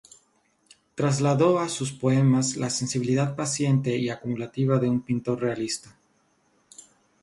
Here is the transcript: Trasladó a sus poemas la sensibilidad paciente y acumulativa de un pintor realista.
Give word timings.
Trasladó 0.95 1.59
a 1.59 1.69
sus 1.69 1.91
poemas 1.91 2.57
la 2.57 2.71
sensibilidad 2.71 3.35
paciente 3.35 3.95
y 3.97 4.09
acumulativa 4.09 4.79
de 4.79 4.89
un 4.89 5.03
pintor 5.03 5.39
realista. 5.41 5.95